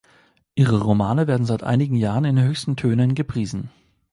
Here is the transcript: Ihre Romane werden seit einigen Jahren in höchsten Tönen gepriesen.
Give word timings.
Ihre 0.55 0.81
Romane 0.81 1.27
werden 1.27 1.45
seit 1.45 1.61
einigen 1.61 1.95
Jahren 1.95 2.25
in 2.25 2.41
höchsten 2.41 2.75
Tönen 2.75 3.13
gepriesen. 3.13 3.69